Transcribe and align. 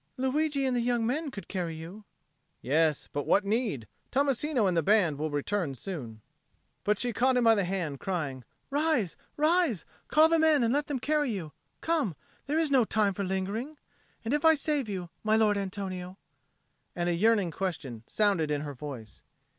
"Luigi 0.17 0.65
and 0.65 0.75
the 0.75 0.81
young 0.81 1.05
men 1.05 1.29
could 1.29 1.47
carry 1.47 1.75
you?" 1.75 2.05
"Yes; 2.59 3.07
but 3.13 3.27
what 3.27 3.45
need? 3.45 3.87
Tommasino 4.11 4.65
and 4.65 4.75
the 4.75 4.81
band 4.81 5.19
will 5.19 5.29
return 5.29 5.75
soon." 5.75 6.21
But 6.83 6.97
she 6.97 7.13
caught 7.13 7.37
him 7.37 7.43
by 7.43 7.53
the 7.53 7.65
hand, 7.65 7.99
crying, 7.99 8.43
"Rise, 8.71 9.15
rise; 9.37 9.85
call 10.07 10.27
the 10.27 10.39
men 10.39 10.63
and 10.63 10.73
let 10.73 10.87
them 10.87 10.97
carry 10.99 11.29
you. 11.29 11.51
Come, 11.81 12.15
there 12.47 12.57
is 12.57 12.71
no 12.71 12.83
time 12.83 13.13
for 13.13 13.23
lingering. 13.23 13.77
And 14.25 14.33
if 14.33 14.43
I 14.43 14.55
save 14.55 14.89
you, 14.89 15.11
my 15.23 15.35
Lord 15.35 15.55
Antonio?" 15.55 16.17
And 16.95 17.07
a 17.07 17.13
yearning 17.13 17.51
question 17.51 18.03
sounded 18.07 18.49
in 18.49 18.61
her 18.61 18.73
voice. 18.73 19.21